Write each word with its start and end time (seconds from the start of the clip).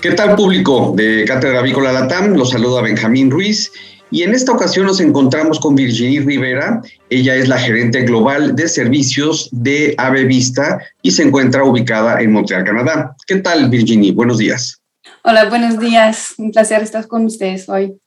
¿Qué 0.00 0.12
tal 0.12 0.36
público 0.36 0.92
de 0.96 1.24
Cátedra 1.24 1.58
Avícola 1.58 1.90
Latam? 1.90 2.34
Los 2.34 2.50
saluda 2.50 2.82
Benjamín 2.82 3.32
Ruiz 3.32 3.72
y 4.12 4.22
en 4.22 4.32
esta 4.32 4.52
ocasión 4.52 4.86
nos 4.86 5.00
encontramos 5.00 5.58
con 5.58 5.74
Virginie 5.74 6.20
Rivera. 6.20 6.80
Ella 7.10 7.34
es 7.34 7.48
la 7.48 7.58
gerente 7.58 8.02
global 8.02 8.54
de 8.54 8.68
servicios 8.68 9.48
de 9.50 9.96
Ave 9.98 10.24
Vista 10.24 10.78
y 11.02 11.10
se 11.10 11.24
encuentra 11.24 11.64
ubicada 11.64 12.20
en 12.20 12.30
Montreal, 12.30 12.62
Canadá. 12.62 13.16
¿Qué 13.26 13.36
tal 13.38 13.70
Virginie? 13.70 14.12
Buenos 14.12 14.38
días. 14.38 14.80
Hola, 15.24 15.46
buenos 15.46 15.80
días. 15.80 16.34
Un 16.38 16.52
placer 16.52 16.80
estar 16.80 17.08
con 17.08 17.24
ustedes 17.24 17.68
hoy. 17.68 17.98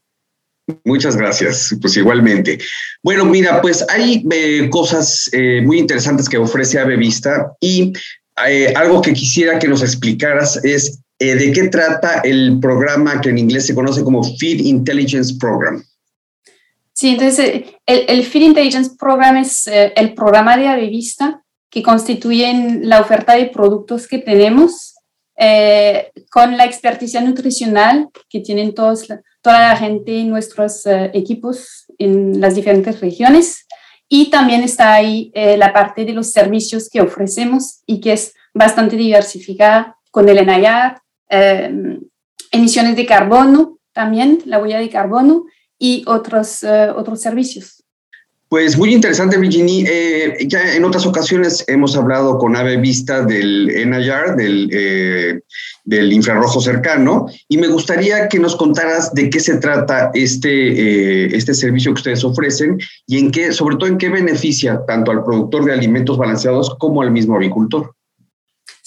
Muchas 0.85 1.17
gracias, 1.17 1.75
pues 1.81 1.97
igualmente. 1.97 2.57
Bueno, 3.03 3.25
mira, 3.25 3.61
pues 3.61 3.85
hay 3.89 4.25
eh, 4.31 4.69
cosas 4.69 5.29
eh, 5.33 5.61
muy 5.61 5.79
interesantes 5.79 6.29
que 6.29 6.37
ofrece 6.37 6.79
Ave 6.79 6.95
Vista 6.95 7.51
y 7.59 7.91
eh, 8.47 8.73
algo 8.77 9.01
que 9.01 9.11
quisiera 9.11 9.59
que 9.59 9.67
nos 9.67 9.81
explicaras 9.81 10.63
es 10.63 11.01
eh, 11.21 11.35
¿de 11.35 11.51
qué 11.51 11.67
trata 11.67 12.21
el 12.23 12.59
programa 12.59 13.21
que 13.21 13.29
en 13.29 13.37
inglés 13.37 13.67
se 13.67 13.75
conoce 13.75 14.03
como 14.03 14.23
Feed 14.23 14.61
Intelligence 14.61 15.35
Program? 15.39 15.83
Sí, 16.93 17.09
entonces 17.09 17.63
el, 17.85 18.05
el 18.07 18.25
Feed 18.25 18.41
Intelligence 18.41 18.95
Program 18.97 19.37
es 19.37 19.67
eh, 19.67 19.93
el 19.95 20.15
programa 20.15 20.57
de 20.57 20.67
Avevista 20.67 21.43
que 21.69 21.83
constituye 21.83 22.79
la 22.81 23.01
oferta 23.01 23.35
de 23.35 23.45
productos 23.45 24.07
que 24.07 24.17
tenemos 24.17 24.95
eh, 25.37 26.09
con 26.31 26.57
la 26.57 26.65
experticia 26.65 27.21
nutricional 27.21 28.09
que 28.27 28.39
tienen 28.39 28.73
todos, 28.73 29.07
toda 29.43 29.59
la 29.69 29.77
gente 29.77 30.21
en 30.21 30.29
nuestros 30.29 30.87
equipos 31.13 31.85
en 31.99 32.41
las 32.41 32.55
diferentes 32.55 32.99
regiones. 32.99 33.67
Y 34.09 34.31
también 34.31 34.63
está 34.63 34.95
ahí 34.95 35.31
la 35.35 35.71
parte 35.71 36.03
de 36.03 36.13
los 36.13 36.31
servicios 36.31 36.89
que 36.89 36.99
ofrecemos 36.99 37.81
y 37.85 38.01
que 38.01 38.13
es 38.13 38.33
bastante 38.53 38.97
diversificada 38.97 39.97
con 40.11 40.27
el 40.27 40.37
ENAYAR, 40.37 41.00
Em, 41.33 42.01
emisiones 42.51 42.97
de 42.97 43.05
carbono 43.05 43.79
también, 43.93 44.39
la 44.45 44.59
huella 44.59 44.79
de 44.79 44.89
carbono 44.89 45.45
y 45.79 46.03
otros, 46.05 46.61
eh, 46.63 46.89
otros 46.93 47.21
servicios. 47.21 47.85
Pues 48.49 48.77
muy 48.77 48.93
interesante, 48.93 49.37
Virginie. 49.37 49.85
Eh, 49.89 50.45
ya 50.45 50.75
en 50.75 50.83
otras 50.83 51.05
ocasiones 51.05 51.63
hemos 51.69 51.95
hablado 51.95 52.37
con 52.37 52.57
Ave 52.57 52.75
Vista 52.75 53.21
del 53.23 53.67
NIR, 53.67 54.35
del, 54.35 54.69
eh, 54.73 55.39
del 55.85 56.11
infrarrojo 56.11 56.59
cercano, 56.59 57.27
y 57.47 57.57
me 57.57 57.69
gustaría 57.69 58.27
que 58.27 58.37
nos 58.37 58.57
contaras 58.57 59.13
de 59.13 59.29
qué 59.29 59.39
se 59.39 59.55
trata 59.55 60.11
este, 60.13 61.33
este 61.33 61.53
servicio 61.53 61.93
que 61.93 61.99
ustedes 61.99 62.25
ofrecen 62.25 62.77
y 63.07 63.19
en 63.19 63.31
qué, 63.31 63.53
sobre 63.53 63.77
todo 63.77 63.87
en 63.87 63.97
qué 63.97 64.09
beneficia 64.09 64.81
tanto 64.85 65.11
al 65.11 65.23
productor 65.23 65.63
de 65.63 65.71
alimentos 65.71 66.17
balanceados 66.17 66.75
como 66.77 67.01
al 67.01 67.11
mismo 67.11 67.35
agricultor. 67.35 67.95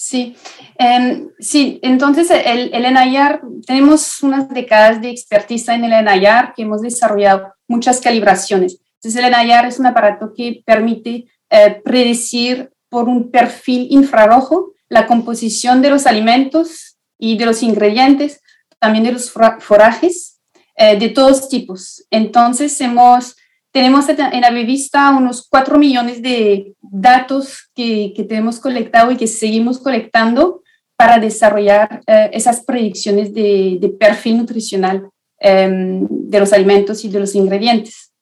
Sí, 0.07 0.35
em, 0.77 1.29
sí, 1.39 1.79
entonces 1.81 2.29
el, 2.29 2.71
el 2.75 3.65
tenemos 3.65 4.21
unas 4.21 4.47
décadas 4.49 5.01
de 5.01 5.09
expertise 5.09 5.69
en 5.69 5.83
el 5.83 5.93
ENAYAR 5.93 6.53
que 6.53 6.61
hemos 6.61 6.83
desarrollado 6.83 7.55
muchas 7.67 8.01
calibraciones. 8.01 8.79
Entonces 8.97 9.19
el 9.19 9.25
ENAYAR 9.25 9.65
es 9.65 9.79
un 9.79 9.87
aparato 9.87 10.31
que 10.37 10.61
permite 10.63 11.25
eh, 11.49 11.81
predecir 11.83 12.71
por 12.87 13.09
un 13.09 13.31
perfil 13.31 13.87
infrarrojo 13.89 14.73
la 14.89 15.07
composición 15.07 15.81
de 15.81 15.89
los 15.89 16.05
alimentos 16.05 16.99
y 17.17 17.35
de 17.39 17.47
los 17.47 17.63
ingredientes, 17.63 18.41
también 18.77 19.05
de 19.05 19.13
los 19.13 19.31
forajes, 19.31 20.39
eh, 20.75 20.99
de 20.99 21.09
todos 21.09 21.49
tipos. 21.49 22.05
Entonces 22.11 22.79
hemos 22.79 23.35
tenemos 23.75 24.07
en 24.07 24.39
la 24.39 24.49
revista 24.51 25.09
unos 25.09 25.45
4 25.49 25.77
millones 25.77 26.21
de 26.21 26.73
datos 26.81 27.69
que, 27.75 28.13
que, 28.15 28.23
tenemos 28.23 28.57
colectado 28.57 29.11
y 29.11 29.17
que 29.17 29.27
seguimos 29.27 29.79
colectando 29.79 30.61
para 30.95 31.19
desarrollar 31.19 32.01
eh, 32.07 32.29
esas 32.31 32.63
predicciones 32.63 33.33
de, 33.33 33.77
de 33.81 33.89
perfil 33.89 34.37
nutricional 34.37 35.09
em, 35.41 36.07
de 36.09 36.39
los 36.39 36.53
alimentos 36.53 37.03
y 37.03 37.09
de 37.09 37.19
los 37.19 37.35
ingredientes. 37.35 38.13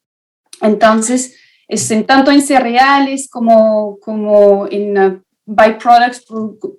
Entonces, 0.60 1.36
es 1.68 1.92
en 1.92 2.04
tanto 2.08 2.32
en 2.32 2.42
cereales 2.42 3.30
como, 3.30 4.00
como 4.02 4.66
en 4.72 4.98
uh, 4.98 5.22
byproducts, 5.46 6.26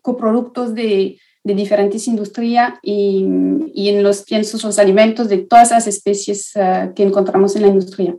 coproductos 0.02 0.74
de, 0.74 1.16
de 1.44 1.54
diferentes 1.54 2.08
industrias 2.08 2.74
y, 2.82 3.24
y, 3.72 3.90
en 3.90 4.02
los 4.02 4.24
piensos, 4.24 4.64
los 4.64 4.80
alimentos 4.80 5.28
de 5.28 5.38
todas 5.38 5.70
las 5.70 5.86
especies 5.86 6.50
uh, 6.56 6.92
que 6.92 7.04
encontramos 7.04 7.54
en 7.54 7.62
la 7.62 7.68
industria. 7.68 8.16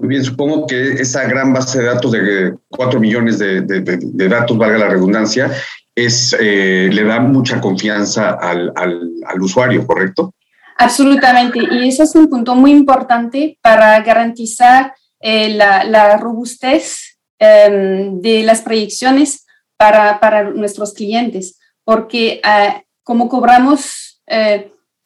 Muy 0.00 0.08
bien, 0.08 0.24
supongo 0.24 0.66
que 0.66 0.92
esa 0.92 1.24
gran 1.24 1.52
base 1.52 1.78
de 1.78 1.84
datos 1.84 2.12
de 2.12 2.54
4 2.70 2.98
millones 2.98 3.38
de, 3.38 3.60
de, 3.60 4.28
datos, 4.28 4.56
valga 4.56 4.78
la 4.78 4.88
redundancia, 4.88 5.52
es, 5.94 6.34
eh, 6.40 6.88
le 6.90 7.04
da 7.04 7.20
mucha 7.20 7.60
confianza 7.60 8.30
al, 8.30 8.72
al, 8.74 9.42
usuario, 9.42 9.86
¿correcto? 9.86 10.34
Absolutamente, 10.78 11.58
y 11.70 11.86
eso 11.86 12.04
es 12.04 12.14
un 12.14 12.30
punto 12.30 12.54
muy 12.54 12.70
importante 12.70 13.58
para 13.60 14.00
garantizar 14.00 14.94
eh, 15.20 15.50
la, 15.50 15.84
la, 15.84 16.16
robustez 16.16 17.18
eh, 17.38 18.08
de 18.10 18.42
las 18.42 18.62
proyecciones 18.62 19.44
para, 19.76 20.18
para, 20.18 20.44
nuestros 20.44 20.94
clientes, 20.94 21.58
porque 21.84 22.40
uh, 22.42 22.80
como 23.02 23.28
cobramos 23.28 24.22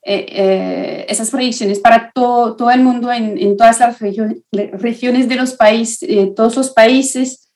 eh, 0.07 0.27
eh, 0.29 1.07
esas 1.09 1.31
proyecciones 1.31 1.81
para 1.81 2.13
todo, 2.15 2.71
el 2.71 2.83
mundo 2.83 3.11
en, 3.11 3.57
todas 3.57 3.81
las 3.81 3.99
regiones 4.01 5.29
de 5.29 5.37
los 5.37 5.55
países, 5.55 6.07
eh, 6.09 6.31
todos 6.37 6.57
los 6.57 6.71
países, 6.71 7.49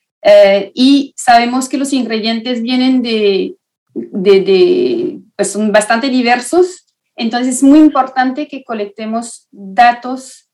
y 0.74 1.14
sabemos 1.16 1.68
que 1.68 1.78
los 1.78 1.92
ingredientes 1.92 2.62
vienen 2.62 3.02
de, 3.02 3.54
de, 3.94 4.40
de, 4.40 5.20
pues 5.36 5.52
son 5.52 5.72
bastante 5.72 6.08
diversos, 6.08 6.86
entonces 7.16 7.56
es 7.56 7.62
muy 7.62 7.78
importante 7.78 8.48
que 8.48 8.64
colectemos 8.64 9.46
datos 9.50 10.50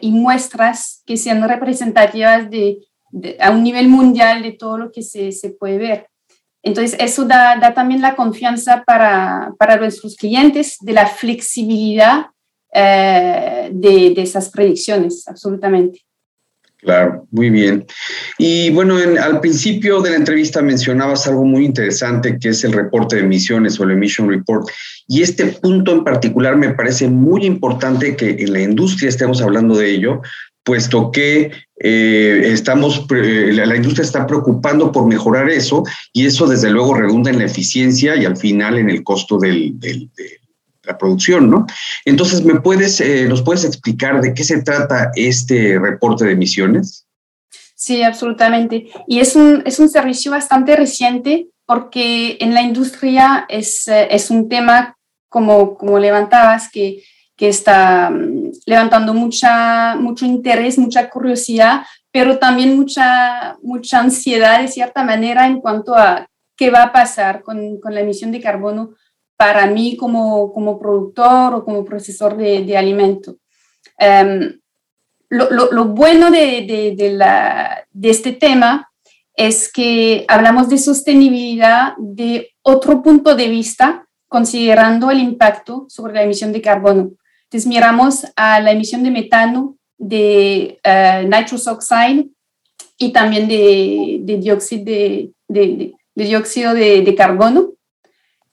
y 0.00 0.10
muestras 0.10 1.02
que 1.06 1.16
sean 1.16 1.46
representativas 1.46 2.50
de, 2.50 2.78
a 3.40 3.50
un 3.50 3.62
nivel 3.62 3.88
mundial 3.88 4.42
de 4.42 4.52
todo 4.52 4.78
lo 4.78 4.90
que 4.90 5.02
se, 5.02 5.32
se 5.32 5.50
puede 5.50 5.78
ver. 5.78 6.08
Entonces, 6.64 6.96
eso 6.98 7.26
da, 7.26 7.74
también 7.74 8.00
la 8.00 8.16
confianza 8.16 8.82
para, 8.86 9.54
nuestros 9.78 10.16
clientes 10.16 10.78
de 10.80 10.92
la 10.94 11.06
flexibilidad 11.06 12.26
eh, 12.72 13.68
de, 13.70 14.14
esas 14.16 14.48
predicciones, 14.48 15.28
absolutamente. 15.28 16.00
Claro, 16.78 17.26
muy 17.30 17.50
bien. 17.50 17.86
Y 18.38 18.70
bueno, 18.70 18.98
en, 18.98 19.18
al 19.18 19.40
principio 19.40 20.00
de 20.00 20.10
la 20.10 20.16
entrevista 20.16 20.60
mencionabas 20.60 21.26
algo 21.26 21.44
muy 21.44 21.64
interesante 21.64 22.38
que 22.38 22.50
es 22.50 22.64
el 22.64 22.72
reporte 22.72 23.16
de 23.16 23.22
emisiones 23.22 23.78
o 23.78 23.84
el 23.84 23.92
Emission 23.92 24.28
Report. 24.28 24.68
Y 25.06 25.22
este 25.22 25.46
punto 25.46 25.92
en 25.92 26.04
particular 26.04 26.56
me 26.56 26.74
parece 26.74 27.08
muy 27.08 27.44
importante 27.44 28.16
que 28.16 28.30
en 28.30 28.52
la 28.52 28.60
industria 28.60 29.08
estemos 29.08 29.40
hablando 29.40 29.76
de 29.76 29.90
ello, 29.90 30.20
puesto 30.64 31.10
que 31.12 31.52
eh, 31.78 32.40
estamos, 32.44 33.06
la 33.10 33.76
industria 33.76 34.04
está 34.04 34.26
preocupando 34.26 34.90
por 34.90 35.06
mejorar 35.06 35.50
eso 35.50 35.84
y 36.12 36.26
eso 36.26 36.46
desde 36.46 36.70
luego 36.70 36.94
redunda 36.94 37.30
en 37.30 37.38
la 37.38 37.44
eficiencia 37.44 38.16
y 38.16 38.24
al 38.24 38.36
final 38.36 38.78
en 38.78 38.88
el 38.88 39.04
costo 39.04 39.38
de 39.38 39.74
la 40.82 40.98
producción, 40.98 41.50
¿no? 41.50 41.66
Entonces, 42.04 42.44
¿me 42.44 42.60
puedes, 42.60 43.00
eh, 43.00 43.26
¿nos 43.28 43.42
puedes 43.42 43.64
explicar 43.64 44.20
de 44.20 44.34
qué 44.34 44.44
se 44.44 44.62
trata 44.62 45.10
este 45.14 45.78
reporte 45.78 46.24
de 46.24 46.32
emisiones? 46.32 47.06
Sí, 47.74 48.02
absolutamente. 48.02 48.88
Y 49.06 49.20
es 49.20 49.36
un, 49.36 49.62
es 49.66 49.78
un 49.78 49.88
servicio 49.88 50.30
bastante 50.30 50.76
reciente 50.76 51.48
porque 51.66 52.36
en 52.40 52.54
la 52.54 52.62
industria 52.62 53.46
es, 53.48 53.88
eh, 53.88 54.08
es 54.10 54.30
un 54.30 54.48
tema, 54.48 54.96
como, 55.28 55.76
como 55.76 55.98
levantabas, 55.98 56.70
que 56.70 57.02
que 57.36 57.48
está 57.48 58.10
mm, 58.10 58.50
levantando 58.66 59.14
mucha, 59.14 59.96
mucho 59.96 60.26
interés, 60.26 60.78
mucha 60.78 61.10
curiosidad, 61.10 61.82
pero 62.10 62.38
también 62.38 62.76
mucha, 62.76 63.56
mucha 63.62 64.00
ansiedad 64.00 64.60
de 64.60 64.68
cierta 64.68 65.02
manera 65.02 65.46
en 65.46 65.60
cuanto 65.60 65.94
a 65.94 66.28
qué 66.56 66.70
va 66.70 66.84
a 66.84 66.92
pasar 66.92 67.42
con, 67.42 67.80
con 67.80 67.94
la 67.94 68.00
emisión 68.00 68.30
de 68.30 68.40
carbono 68.40 68.94
para 69.36 69.66
mí 69.66 69.96
como, 69.96 70.52
como 70.52 70.78
productor 70.78 71.54
o 71.54 71.64
como 71.64 71.84
procesor 71.84 72.36
de, 72.36 72.64
de 72.64 72.76
alimento. 72.76 73.36
Um, 73.98 74.60
lo, 75.28 75.86
bueno 75.86 76.30
de, 76.30 76.62
de, 76.96 78.10
este 78.10 78.32
tema 78.32 78.90
es 79.34 79.72
que 79.72 80.24
hablamos 80.28 80.68
de 80.68 80.78
sostenibilidad 80.78 81.94
de 81.98 82.50
otro 82.62 83.02
punto 83.02 83.34
de 83.34 83.48
vista, 83.48 84.06
considerando 84.28 85.10
el 85.10 85.18
impacto 85.18 85.86
sobre 85.88 86.14
la 86.14 86.22
emisión 86.22 86.52
de 86.52 86.62
carbono. 86.62 87.10
Entonces, 87.54 87.68
miramos 87.68 88.26
a 88.34 88.58
la 88.58 88.72
emisión 88.72 89.04
de 89.04 89.12
metano, 89.12 89.76
de 89.96 90.80
uh, 90.84 91.22
nitrous 91.22 91.68
oxide 91.68 92.28
y 92.98 93.12
también 93.12 93.46
de, 93.46 94.38
dióxido, 94.40 94.84
de, 94.84 95.94
dióxido 96.16 96.74
de, 96.74 97.14
carbono. 97.16 97.74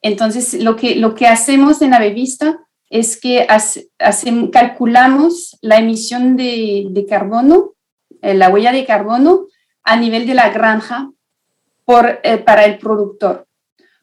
Entonces, 0.03 0.53
lo 0.61 0.75
que, 0.75 0.97
lo 0.97 1.15
que 1.15 1.25
hacemos 1.25 1.81
en 1.81 1.95
Avevista 1.95 2.59
es 2.91 3.19
que 3.19 3.47
calculamos 4.51 5.57
la 5.61 5.79
emisión 5.79 6.37
de, 6.37 7.03
carbono, 7.09 7.71
eh, 8.21 8.35
la 8.35 8.49
huella 8.49 8.71
de 8.71 8.85
carbono 8.85 9.47
a 9.81 9.95
nivel 9.95 10.27
de 10.27 10.35
la 10.35 10.51
granja 10.51 11.09
eh, 12.21 12.37
para 12.37 12.65
el 12.65 12.77
productor. 12.77 13.47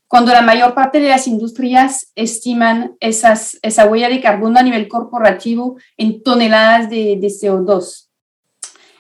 Cuando 0.09 0.33
la 0.33 0.43
mayor 0.43 0.75
parte 0.75 1.01
de 1.01 1.09
las 1.09 1.27
industrias 1.27 2.11
estiman 2.15 2.97
esa 2.99 3.87
huella 3.87 4.09
de 4.09 4.21
carbono 4.21 4.59
a 4.59 4.63
nivel 4.63 4.89
corporativo 4.89 5.77
en 5.97 6.23
toneladas 6.23 6.89
de, 6.89 7.21
CO2. 7.21 8.09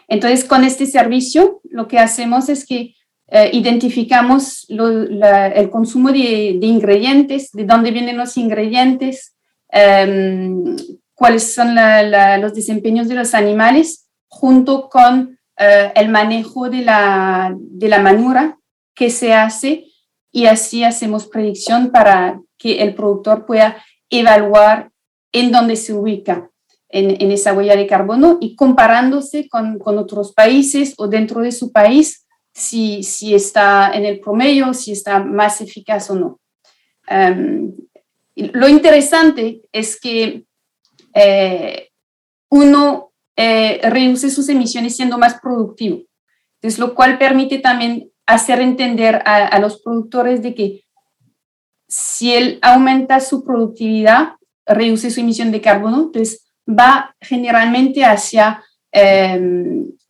Entonces, 0.06 0.44
con 0.44 0.64
este 0.64 0.86
servicio, 0.86 1.60
lo 1.64 1.88
que 1.88 1.98
hacemos 1.98 2.48
es 2.48 2.66
que 2.66 2.94
eh, 3.30 3.50
identificamos 3.52 4.66
el 4.68 5.70
consumo 5.70 6.12
de, 6.12 6.58
ingredientes, 6.60 7.50
de 7.52 7.64
dónde 7.64 7.90
vienen 7.90 8.16
los 8.16 8.36
ingredientes, 8.36 9.34
Em, 9.70 10.76
cuáles 11.14 11.52
son 11.54 11.74
los 12.40 12.54
desempeños 12.54 13.08
de 13.08 13.14
los 13.14 13.34
animales 13.34 14.08
junto 14.28 14.88
con 14.88 15.38
eh, 15.58 15.92
el 15.94 16.08
manejo 16.08 16.70
de 16.70 16.82
la 16.82 17.98
manura 18.00 18.58
que 18.94 19.10
se 19.10 19.34
hace 19.34 19.84
y 20.32 20.46
así 20.46 20.84
hacemos 20.84 21.26
predicción 21.26 21.90
para 21.90 22.40
que 22.58 22.82
el 22.82 22.94
productor 22.94 23.46
pueda 23.46 23.82
evaluar 24.10 24.90
en 25.32 25.52
dónde 25.52 25.76
se 25.76 25.92
ubica 25.92 26.50
en, 26.88 27.20
en 27.20 27.30
esa 27.32 27.52
huella 27.52 27.76
de 27.76 27.86
carbono 27.86 28.38
y 28.40 28.56
comparándose 28.56 29.48
con, 29.48 29.78
con, 29.78 29.98
otros 29.98 30.32
países 30.32 30.94
o 30.96 31.06
dentro 31.06 31.42
de 31.42 31.52
su 31.52 31.70
país 31.70 32.26
si, 32.54 33.02
si 33.02 33.34
está 33.34 33.92
en 33.92 34.04
el 34.04 34.20
promedio, 34.20 34.72
si 34.74 34.92
está 34.92 35.18
más 35.22 35.60
eficaz 35.60 36.10
o 36.10 36.14
no. 36.14 36.40
Um, 37.10 37.74
lo 38.34 38.68
interesante 38.68 39.62
es 39.72 39.98
que 39.98 40.44
eh, 41.14 41.88
uno 42.50 43.12
eh, 43.36 43.80
reduce 43.82 44.30
sus 44.30 44.48
emisiones 44.48 44.96
siendo 44.96 45.18
más 45.18 45.40
productivo, 45.40 46.02
entonces, 46.60 46.78
lo 46.78 46.94
cual 46.94 47.18
permite 47.18 47.58
también 47.58 48.10
hacer 48.28 48.60
entender 48.60 49.22
a, 49.24 49.58
los 49.58 49.80
productores 49.80 50.42
de 50.42 50.54
que 50.54 50.84
si 51.88 52.34
él 52.34 52.58
aumenta 52.60 53.20
su 53.20 53.42
productividad, 53.42 54.34
reduce 54.66 55.10
su 55.10 55.20
emisión 55.20 55.50
de 55.50 55.62
carbono, 55.62 56.02
entonces 56.02 56.46
va 56.68 57.16
generalmente 57.22 58.04
hacia 58.04 58.62
eh, 58.92 59.40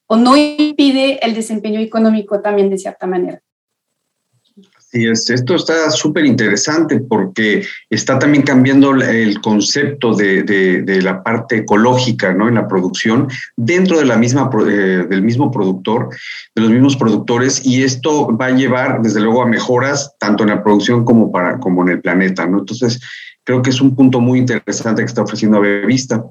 o 0.08 0.16
no 0.16 0.36
impide 0.36 1.24
el 1.24 1.32
desempeño 1.32 1.78
económico 1.78 2.40
también 2.40 2.70
de 2.70 2.78
cierta 2.78 3.06
manera. 3.06 3.40
Sí, 4.90 5.06
es, 5.06 5.29
esto 5.29 5.55
está 5.55 5.90
súper 5.90 6.25
interesante 6.25 6.99
porque 6.99 7.62
está 7.90 8.19
también 8.19 8.43
cambiando 8.43 8.94
el 8.94 9.38
concepto 9.43 10.14
de, 10.14 11.00
la 11.02 11.23
parte 11.23 11.58
ecológica 11.58 12.32
¿no? 12.32 12.49
en 12.49 12.55
la 12.55 12.67
producción 12.67 13.29
dentro 13.55 13.99
de 13.99 14.06
la 14.06 14.17
misma, 14.17 14.49
eh, 14.67 15.05
del 15.06 15.20
mismo 15.20 15.50
productor, 15.50 16.08
de 16.55 16.62
los 16.62 16.70
mismos 16.70 16.96
productores, 16.96 17.67
y 17.67 17.82
esto 17.82 18.35
va 18.35 18.46
a 18.46 18.56
llevar, 18.56 19.02
desde 19.02 19.20
luego, 19.20 19.43
a 19.43 19.46
mejoras 19.46 20.14
tanto 20.19 20.44
en 20.44 20.50
la 20.50 20.62
producción 20.62 21.05
como, 21.05 21.31
para, 21.31 21.58
como 21.58 21.82
en 21.82 21.90
el 21.90 22.00
planeta. 22.00 22.46
¿no? 22.46 22.61
Entonces, 22.61 22.99
creo 23.44 23.61
que 23.61 23.70
es 23.70 23.82
un 23.82 23.94
punto 23.94 24.20
muy 24.20 24.38
interesante 24.38 25.02
que 25.02 25.06
está 25.06 25.20
ofreciendo 25.20 25.61
Vista. 25.61 26.25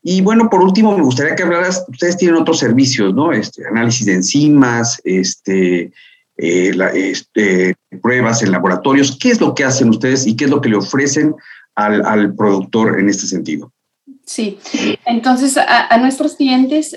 Y 0.00 0.20
bueno, 0.20 0.48
por 0.48 0.62
último, 0.62 0.96
me 0.96 1.02
gustaría 1.02 1.34
que 1.34 1.42
hablaras, 1.42 1.84
ustedes 1.88 2.16
tienen 2.16 2.40
otros 2.40 2.60
servicios, 2.60 3.12
¿no? 3.12 3.32
Este, 3.32 3.66
análisis 3.66 4.06
de 4.06 4.14
enzimas, 4.14 5.00
este, 5.02 5.90
eh, 6.38 6.76
este, 6.94 7.74
pruebas 8.02 8.42
en 8.42 8.52
laboratorios. 8.52 9.16
¿Qué 9.18 9.30
es 9.30 9.40
lo 9.40 9.54
que 9.54 9.64
hacen 9.64 9.88
ustedes 9.88 10.26
y 10.26 10.36
qué 10.36 10.44
es 10.44 10.50
lo 10.50 10.60
que 10.60 10.68
le 10.68 10.76
ofrecen 10.76 11.34
al, 11.74 12.34
productor 12.34 13.00
en 13.00 13.08
este 13.08 13.26
sentido? 13.26 13.72
Sí, 14.24 14.58
entonces 15.04 15.56
a, 15.56 15.96
nuestros 15.98 16.34
clientes 16.34 16.96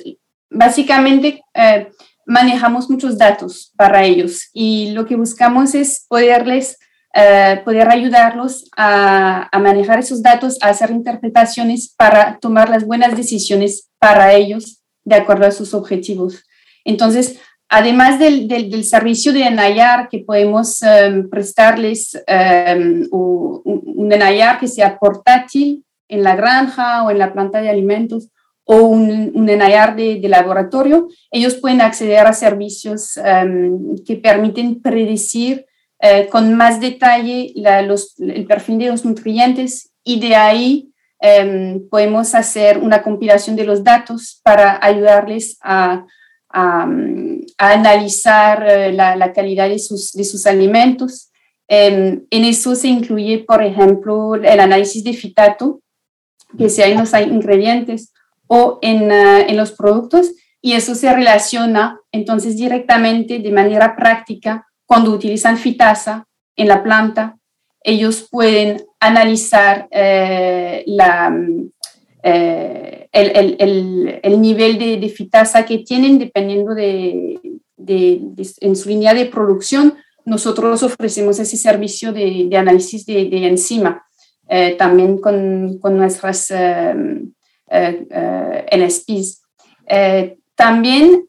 básicamente 0.49 1.41
eh, 1.53 1.89
manejamos 2.25 2.89
muchos 2.89 3.17
datos 3.17 3.71
para 3.77 4.03
ellos 4.03 4.49
y 4.51 4.91
lo 4.91 5.05
que 5.05 5.15
buscamos 5.15 5.75
es 5.75 6.05
poderles, 6.07 6.77
eh, 7.13 7.61
poder 7.63 7.89
ayudarlos 7.89 8.69
a, 8.75 9.47
a, 9.51 9.59
manejar 9.59 9.99
esos 9.99 10.21
datos, 10.21 10.57
a 10.61 10.69
hacer 10.69 10.91
interpretaciones 10.91 11.93
para 11.95 12.39
tomar 12.39 12.69
las 12.69 12.85
buenas 12.85 13.15
decisiones 13.15 13.89
para 13.99 14.33
ellos 14.33 14.81
de 15.03 15.15
acuerdo 15.15 15.45
a 15.45 15.51
sus 15.51 15.73
objetivos. 15.73 16.43
Entonces, 16.83 17.39
Además 17.71 18.17
del, 18.17 18.47
del, 18.47 18.83
servicio 18.83 19.31
de 19.31 19.43
enayar 19.43 20.09
que 20.09 20.19
podemos 20.19 20.81
em, 20.81 21.29
prestarles 21.29 22.15
um, 22.15 23.07
un, 23.11 24.11
enayar 24.11 24.59
que 24.59 24.67
sea 24.67 24.97
portátil 24.97 25.85
en 26.07 26.23
la 26.23 26.35
granja 26.35 27.03
o 27.03 27.11
en 27.11 27.19
la 27.19 27.31
planta 27.31 27.61
de 27.61 27.69
alimentos 27.69 28.29
o 28.63 28.81
un, 28.81 29.31
un 29.35 29.49
enayar 29.49 29.95
de, 29.95 30.19
laboratorio, 30.27 31.09
ellos 31.29 31.55
pueden 31.55 31.81
acceder 31.81 32.25
a 32.25 32.33
servicios 32.33 33.17
em, 33.17 33.95
que 34.03 34.15
permiten 34.15 34.81
predecir 34.81 35.67
eh, 36.01 36.27
con 36.27 36.55
más 36.55 36.79
detalle 36.79 37.53
los, 37.85 38.19
el 38.19 38.45
perfil 38.45 38.79
de 38.79 38.87
los 38.87 39.05
nutrientes 39.05 39.91
y 40.03 40.19
de 40.19 40.35
ahí 40.35 40.85
podemos 41.91 42.33
hacer 42.33 42.77
una 42.77 43.01
compilación 43.01 43.57
de 43.57 43.65
los 43.65 43.83
datos 43.83 44.39
para 44.41 44.79
ayudarles 44.81 45.57
a 45.61 46.05
a, 46.49 46.87
analizar 47.57 48.65
eh, 48.67 48.93
la, 48.93 49.33
calidad 49.33 49.69
de 49.69 49.79
sus, 49.79 50.11
de 50.13 50.23
sus 50.23 50.45
alimentos. 50.45 51.31
en 51.67 52.25
eso 52.31 52.75
se 52.75 52.87
incluye, 52.87 53.45
por 53.47 53.63
ejemplo, 53.63 54.35
el 54.35 54.59
análisis 54.59 55.03
de 55.03 55.13
fitato, 55.13 55.81
que 56.57 56.69
sea 56.69 56.87
en 56.87 56.97
los 56.97 57.13
ingredientes 57.13 58.13
o 58.47 58.79
en, 58.81 59.11
eh, 59.11 59.49
en 59.49 59.57
los 59.57 59.71
productos, 59.71 60.31
y 60.61 60.73
eso 60.73 60.95
se 60.95 61.13
relaciona 61.13 61.99
entonces 62.11 62.57
directamente 62.57 63.39
de 63.39 63.51
manera 63.51 63.95
práctica 63.95 64.67
cuando 64.85 65.11
utilizan 65.11 65.57
fitasa 65.57 66.27
en 66.55 66.67
la 66.67 66.83
planta. 66.83 67.37
Ellos 67.81 68.27
pueden 68.29 68.83
analizar 68.99 69.87
eh, 69.91 70.83
la, 70.87 71.33
el, 72.21 73.07
el, 73.11 74.19
el, 74.21 74.41
nivel 74.41 74.77
de, 74.77 74.97
de, 74.97 75.09
fitasa 75.09 75.65
que 75.65 75.79
tienen 75.79 76.19
dependiendo 76.19 76.75
de, 76.75 77.39
de, 77.79 78.21
en 78.61 78.75
su 78.75 78.89
línea 78.89 79.13
de 79.13 79.25
producción. 79.25 79.95
Nosotros 80.25 80.83
ofrecemos 80.83 81.39
ese 81.39 81.57
servicio 81.57 82.11
de, 82.11 82.49
análisis 82.55 83.05
de, 83.05 83.47
enzima, 83.47 84.05
eh, 84.47 84.75
también 84.77 85.19
con, 85.19 85.79
con 85.79 85.97
nuestras 85.97 86.51
eh, 86.51 86.93
eh, 87.71 88.65
NSPs. 88.77 89.41
también 90.55 91.25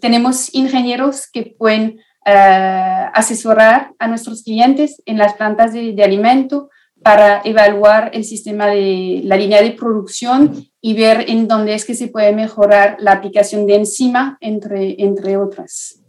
tenemos 0.00 0.54
ingenieros 0.54 1.28
que 1.30 1.54
pueden 1.58 1.98
asesorar 2.24 3.92
a 3.98 4.06
nuestros 4.06 4.42
clientes 4.42 5.02
en 5.06 5.18
las 5.18 5.34
plantas 5.34 5.72
de 5.72 6.02
alimento, 6.04 6.70
para 7.08 7.40
evaluar 7.42 8.10
el 8.12 8.22
sistema 8.22 8.66
de 8.66 9.22
la 9.24 9.38
línea 9.38 9.62
de 9.62 9.70
producción 9.70 10.68
y 10.82 10.92
ver 10.92 11.24
en 11.26 11.48
dónde 11.48 11.72
es 11.72 11.86
que 11.86 11.94
se 11.94 12.08
puede 12.08 12.34
mejorar 12.34 12.98
la 13.00 13.12
aplicación 13.12 13.66
de 13.66 13.76
enzima, 13.76 14.36
entre, 14.42 14.94
entre 15.02 15.38
otras. 15.38 16.00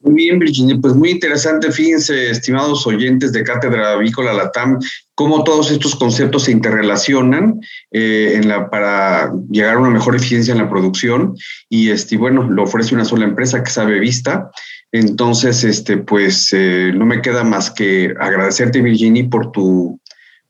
Muy 0.00 0.14
bien, 0.14 0.38
Virginia, 0.38 0.78
pues 0.80 0.94
muy 0.94 1.10
interesante. 1.10 1.70
Fíjense, 1.70 2.30
estimados 2.30 2.86
oyentes 2.86 3.32
de 3.32 3.44
Cátedra 3.44 3.92
Avícola 3.92 4.32
Latam, 4.32 4.78
cómo 5.14 5.44
todos 5.44 5.70
estos 5.70 5.94
conceptos 5.94 6.44
se 6.44 6.52
interrelacionan 6.52 7.60
eh, 7.90 8.32
en 8.36 8.48
la, 8.48 8.70
para 8.70 9.30
llegar 9.50 9.76
a 9.76 9.80
una 9.80 9.90
mejor 9.90 10.16
eficiencia 10.16 10.52
en 10.52 10.58
la 10.58 10.70
producción. 10.70 11.36
Y 11.68 11.90
este, 11.90 12.16
bueno, 12.16 12.48
lo 12.50 12.62
ofrece 12.62 12.94
una 12.94 13.04
sola 13.04 13.24
empresa 13.24 13.62
que 13.62 13.70
sabe 13.70 13.98
vista. 13.98 14.50
Entonces, 14.94 15.64
este, 15.64 15.96
pues 15.96 16.52
eh, 16.52 16.92
no 16.94 17.04
me 17.04 17.20
queda 17.20 17.42
más 17.42 17.68
que 17.68 18.14
agradecerte, 18.20 18.80
Virginie, 18.80 19.24
por 19.24 19.50
tu, 19.50 20.00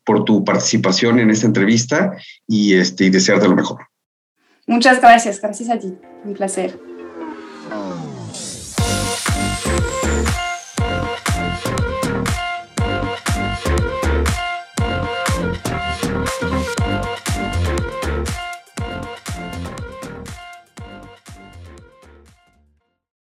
por 0.05 0.27
tu 0.27 0.45
participación 0.45 1.19
en 1.19 1.31
esta 1.31 1.47
entrevista 1.47 2.13
y, 2.47 2.75
este, 2.75 3.09
desearte 3.09 3.49
lo 3.49 3.57
mejor. 3.57 3.87
Muchas 4.67 5.01
gracias, 5.01 5.41
gracias 5.41 5.71
a 5.71 5.79
ti, 5.79 5.95
un 6.27 6.35
placer. 6.35 6.79